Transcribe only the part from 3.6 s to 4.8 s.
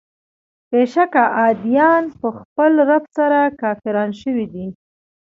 کافران شوي دي.